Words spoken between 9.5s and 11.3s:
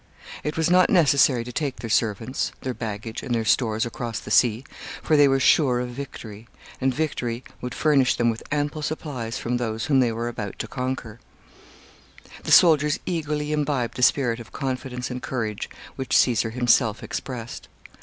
those whom they were about to conquer.